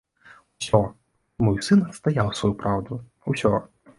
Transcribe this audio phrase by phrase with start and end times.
[0.61, 0.79] Усё,
[1.47, 3.01] мой сын адстаяў сваю праўду,
[3.35, 3.51] усё!